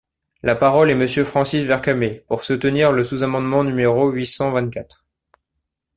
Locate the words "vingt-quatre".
4.49-5.05